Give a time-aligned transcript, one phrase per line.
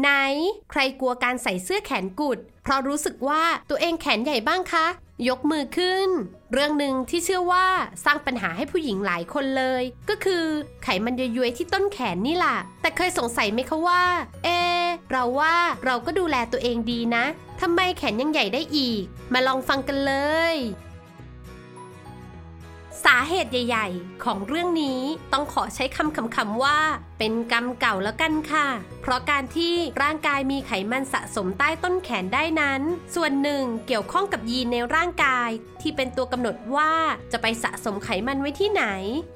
[0.00, 0.08] ไหน
[0.70, 4.86] ใครกลัวการใส่เสื้อแขนกุด เพราะรู้สึกว่าตัวเองแขนใหญ่บ้างคะ
[5.28, 6.08] ยกมือขึ้น
[6.52, 7.66] เรื่องหนึ่งที่เชื่อว่า
[8.04, 10.44] สร้างปัญหาให้ผู้หญิงหลายคนเลย ก็คือ
[10.84, 14.02] ไขมันย้วยๆที่ต้นแขนนี่แหละแต่เคยสงสัยไหมคะว่า
[14.44, 14.48] เอ
[15.10, 17.24] เราว่าเราก็ดูแลตัวเองดีนะ
[17.60, 19.02] ทำไมแขนยังใหญ่ได้อีก
[19.32, 20.14] มาลองฟังกันเล
[20.52, 20.54] ย
[23.04, 25.00] สาเหตุใหญ่ ๆ ของเรื่องนี้
[25.32, 26.78] ต้องขอใช้คำคำๆว่า
[27.18, 28.68] เป็นกรรมเก่าแล้วกันค่ะ
[29.02, 32.80] เพราะการที่ร่างกายมีไขมันสะสมใต้ต้นแขนได้นั้น
[33.14, 35.50] ส่วนหนึ่งเกี่ยวข้องกับยีนในร่างกาย
[35.82, 36.92] ที่เป็นตัวกำหนดว่า
[37.32, 38.84] จะไปสะสมไขมันไว้ที่ไหน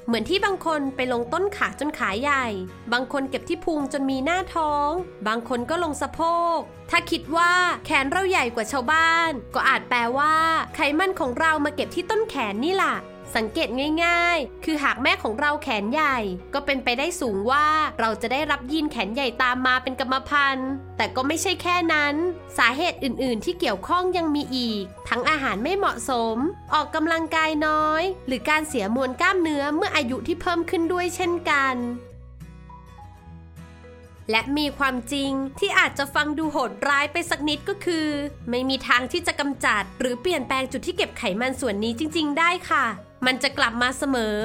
[0.07, 2.47] เหมือนที่บางคนไปลงต้นขาจนขาใหญ่
[2.93, 4.91] บางคนเก็บที่พุงจนมีหน้าท้อง
[5.27, 6.21] บางคนก็ลงสะโพ
[6.57, 6.59] ก
[6.91, 7.53] ถ้าคิดว่า
[7.87, 10.35] แขนเราใหญ่กว่าชาวบ้าน ก็อาจแปลว่า
[10.77, 12.95] ไขมันของเรามาเก็บที่ต้นแขนนี่ล่ะ
[13.37, 13.69] สังเกต
[14.05, 16.19] ง่ายๆ คือหากแม่ของเราแขนใหญ่
[16.55, 17.67] ก็เป็นไปได้สูงว่า
[18.01, 22.15] เราจะได้รับยีนแขนใหญ่ตามมาเป็นกรรมพันธุ์ แต่ก็ไม่ใช่แค่นั้น
[22.59, 26.37] สาเหตุอื่นๆ ที่เกี่ยวข้องยังมีอีก ทั้งอาหารไม่เหมาะสม
[26.75, 31.77] ออกกำลังกายน้อย หรือการเสียมวลกล้ามเนื้อเมื่ออายุที่เพิ่มขึ้นด้วยเช่นกัน
[34.31, 38.07] และมีความจริงที่อาจจะฟังดูโหดร้ายไปสักนิดก็คือ
[38.51, 42.85] ไม่มีทางที่จะกำจัด หรือเปลี่ยนแปลงจุดที่เก็บไขมันส่วนนี้จริง ๆ ได้ค่ะ
[43.27, 44.37] มันจะกลับมาเสมอ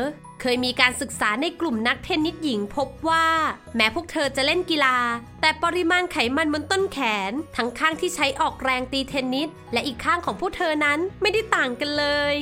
[0.41, 3.27] เคยมีการศึกษาในกลุ่มนักเทนนิสหญิงพบว่า
[3.75, 4.97] แม้พวกเธอจะเล่นกีฬา
[5.41, 6.99] แต่ปริมาณไขมันบนต้นแข
[7.29, 12.33] น ทั้งข้างที่ใช้ออกแรงตีเทนนิสและอีกข้างของพวกเธอนั้นไม่ได้ต่างกันเลย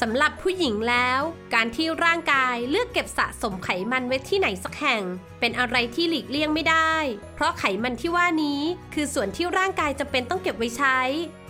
[0.00, 1.20] สำหรับผู้หญิงแล้ว
[1.54, 5.02] การที่ร่างกายเลือกเก็บสะสมไขมันไว้ที่ไหนสักแห่ง
[5.40, 6.94] เป็นอะไรที่หลีกเลี่ยงไม่ได้
[7.34, 8.60] เพราะไขมันที่ว่านี้
[8.94, 10.98] คือส่วนที่ร่างกายจำเป็นต้องเก็บไว้ใช้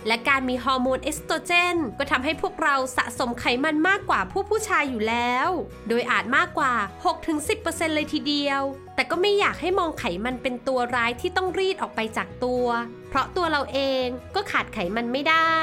[0.07, 5.49] และการมีฮอร์โมนเอสโตรเจน ก็ทำให้พวกเราสะสมไขมันมากกว่าผู้ผู้ชายอยู่แล้ว
[5.87, 6.73] โดยอาจมากกว่า
[7.33, 8.61] 6-10%เลยทีเดียว
[8.95, 12.65] แต่ก็ไม่อยากให้มองไขมันเป็นตัวร้ายที่ต้องรีดออกไปจากตัว
[13.09, 14.05] เพราะตัวเราเอง
[14.35, 15.55] ก็ขาดไขมันไม่ได้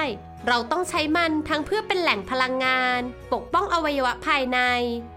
[0.47, 3.01] เราต้องใช้มันทั้งเพื่อเป็นแหล่งพลังงาน
[3.33, 4.61] ปกป้องอวัยวะภายใน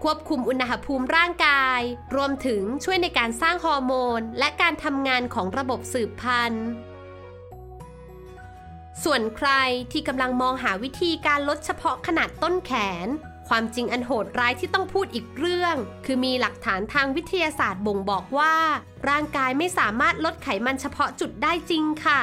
[0.02, 1.80] ควบคุมอุณหภูมิร่างกาย
[2.16, 6.66] รวมถึงช่วยในการสร้างฮอร์โมน และการทำงานของระบบสืบพันธุ์
[9.04, 9.50] ส่วนใคร
[9.92, 12.72] ที่กำลังมองหาวิธีการลดเฉพาะขนาดต้นแข
[13.06, 13.08] น
[13.48, 18.54] ความจริงอันโหดร้ายที่ต้องพูดอีกเรื่อง คือมีหลักฐานทางวิทยาศาสตร์บ่งบอกว่า
[19.08, 22.20] ร่างกายไม่สามารถลดไขมันเฉพาะจุดได้จริงค่ะ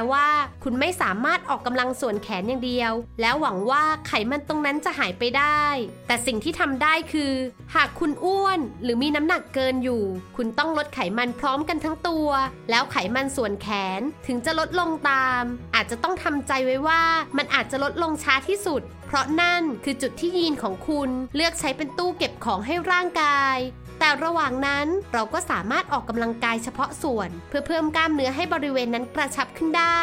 [0.00, 0.28] ลว่า
[0.64, 5.62] คุณไม่สามารถออกกำลังส่วนแขนอย่างเดียว แล้วหวังว่าไขมันตรงนั้นจะหายไปได้
[6.06, 7.32] แต่สิ่งที่ทำได้คือ
[7.74, 10.02] หากคุณอ้วนหรือมีน้ำหนักเกินอยู่
[10.36, 12.28] คุณต้องลดไขมันพร้อมกันทั้งตัว
[12.70, 15.42] แล้วไขมันส่วนแขนถึงจะลดลงตาม
[15.74, 17.02] อาจจะต้องทำใจไว้ว่า
[17.36, 23.56] มันอาจจะลดลงช้าที่สุด เพราะนั่นคือจุดที่ยีนของคุณเลือกใช้เป็นตู้เก็บของให้ร่างกาย
[24.04, 30.02] แต่ระหว่างนั้นเราก็สามารถออกกำลังกายเฉพาะส่วน เพื่อเพิ่มกล้ามเนื้อให้บริเวณนั้นกระชับขึ้นได้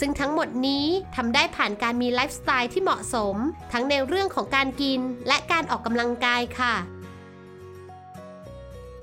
[0.00, 0.86] ซึ่งทั้งหมดนี้
[1.16, 3.36] ทำได้ผ่านการมีไลฟ์สไตล์ที่เหมาะสม
[3.72, 6.74] ทั้งในเรื่องของการกินและการออกกำลังกายค่ะ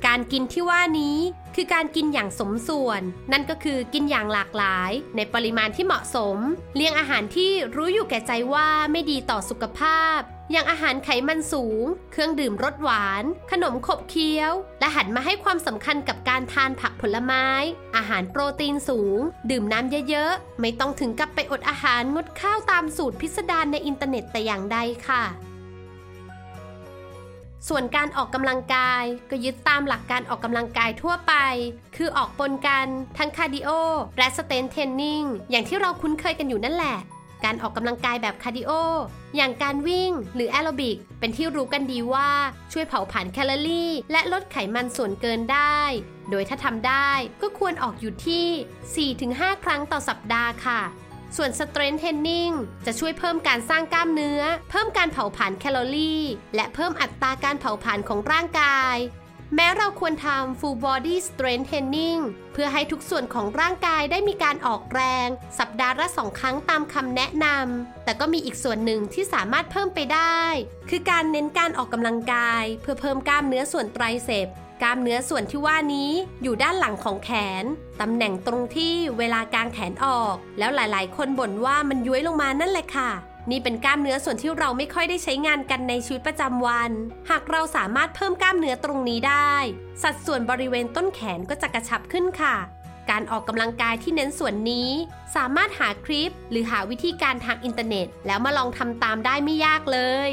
[0.06, 1.18] การกินที่ว่านี้
[1.56, 3.02] คือการกินอย่างสมส่วน
[3.32, 6.38] นั่นก็คือกินอย่างหลากหลาย ในปริมาณที่เหมาะสม
[6.76, 10.20] เลี่ยงอาหารที่รู้อยู่แก่ใจว่าไม่ดีต่อสุขภาพ
[10.52, 17.46] อย่างอาหารไขมันสูง เครื่องดื่มรสหวาน ขนมขบเคี้ยว และหันมาให้ความสำคัญกับการทานผักผลไม้
[17.96, 19.20] อาหารโปรตีนสูง
[19.52, 24.78] ดื่มน้ำเยอะๆ ไม่ต้องถึงกับไปอดอาหารงดข้าวตามสูตรพิสดารในอินเทอร์เน็ตแต่อย่างใด
[25.08, 25.24] ค่ะ
[27.70, 31.34] ส่วนการออกกำลังกายก็ยึดตามหลักการออกกำลังกายทั่วไป
[31.96, 32.88] คือออกปนกัน
[33.18, 33.70] ทั้ง cardio
[34.18, 36.98] และ strength training อย่างที่เราคุ้นเคยกันอยู่นั่นแหละ
[37.44, 38.72] การออกกำลังกายแบบ cardio
[39.36, 42.30] อย่างการวิ่งหรือแอโรบิก เป็นที่รู้กันดีว่า
[42.72, 45.80] ช่วยเผาผลาญแคลอรี่ และลดไขมันส่วนเกินได้
[46.30, 47.10] โดยถ้าทำได้
[47.42, 50.82] ก็ควรออกอยู่ที่ 4-5 ครั้งต่อสัปดาห์ค่ะ
[51.38, 52.54] ส่วน Strength Training
[52.86, 56.24] จะช่วยเพิ่มการสร้างกล้ามเนื้อ เพิ่มการเผาผลาญแคลอรี่
[56.56, 58.96] และเพิ่มอัตราการเผาผลาญของร่างกาย
[59.56, 62.22] แม้เราควรทำ Full Body Strength Training
[62.54, 65.28] เพื่อให้ทุกส่วนของร่างกายได้มีการออกแรง
[65.60, 70.40] สัปดาห์ละสองครั้งตามคำแนะนำ แต่ก็มีอีกส่วนหนึ่งที่สามารถเพิ่มไปได้
[70.90, 74.48] คือการเน้นการออกกำลังกาย เพื่อเพิ่มกล้ามเนื้อส่วนไตรเสพ
[74.82, 76.12] กล้ามเนื้อส่วนที่ว่านี้
[76.44, 77.64] อยู่ด้านหลังของแขน
[78.02, 83.12] ตำแหน่งตรงที่เวลากางแขนออก แล้วหลายๆ คนบ่นว่ามันย้วยลงมานั่นแหละค่ะ
[83.52, 86.92] นี่เป็นกล้ามเนื้อส่วนที่เราไม่ค่อยได้ใช้งานกันในชีวิตประจำวัน
[87.30, 89.54] หากเราสามารถเพิ่มกล้ามเนื้อตรงนี้ได้
[90.04, 92.56] สัดส่วนบริเวณต้นแขนก็จะกระชับขึ้นค่ะ
[93.10, 94.90] การออกกำลังกายที่เน้นส่วนนี้
[95.36, 100.00] สามารถหาคลิป หรือหาวิธีการทางอินเทอร์เน็ต แล้วมาลองทำตามได้ไม่ยากเล
[100.30, 100.32] ย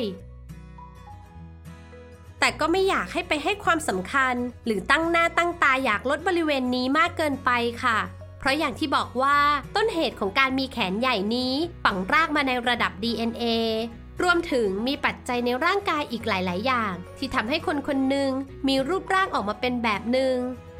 [2.41, 4.35] แต่ก็ไม่อยากให้ไปให้ความสำคัญ
[4.67, 7.51] หรือตั้งหน้าตั้งตาอยากลดบริเวณนี้มากเกินไป
[7.83, 7.99] ค่ะ
[8.41, 9.39] เพราะอย่างที่บอกว่า
[9.77, 11.55] ต้นเหตุของการมีแขนใหญ่นี้
[11.85, 13.45] ฝังรากมาในระดับ DNA
[14.23, 18.31] รวมถึงมีปัจจัยในร่างกายอีกหลาย ๆ อย่าง ที่ทำให้คนคนหนึ่ง
[18.69, 20.37] มีรูปร่างออกมาเป็นแบบหนึ่ง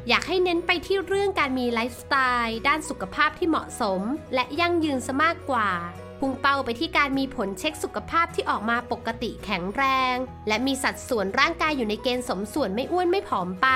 [0.07, 2.15] อยากให้เน้นไปที่เรื่องการมีไลฟ์สไต
[2.45, 4.01] ล์ด้านสุขภาพที่เหมาะสม
[4.33, 5.69] และยั่งยืนซะมากกว่า
[6.19, 9.83] พุ่งเป้าไปที่การมีผลเช็คสุขภาพที่ออกมาปกติแข็งแร
[10.13, 10.15] ง
[10.47, 13.67] และมีสัดส่วนร่างกายอยู่ในเกณฑ์สมส่วนไม่อ้วนไม่ผอมไป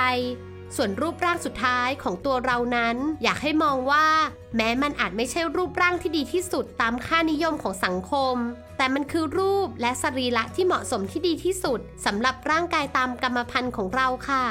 [0.75, 4.07] ส่วนรูปร่างสุดท้ายของตัวเรานั้น อยากให้มองว่า
[4.55, 8.35] แม้มันอาจไม่ใช่รูปร่างที่ดีที่สุดตามค่านิยมของสังคม
[8.77, 14.45] แต่มันคือรูปและสรีระที่เหมาะสมที่ดีที่สุดสำหรับร่างกายตามกรรมพันธุ์ของเราค่ะ